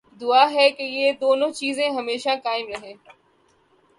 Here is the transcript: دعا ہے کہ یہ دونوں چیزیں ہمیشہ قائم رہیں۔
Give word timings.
دعا 0.21 0.45
ہے 0.53 0.69
کہ 0.71 0.83
یہ 0.83 1.11
دونوں 1.11 1.51
چیزیں 1.51 1.89
ہمیشہ 1.89 2.29
قائم 2.43 2.67
رہیں۔ 2.67 2.93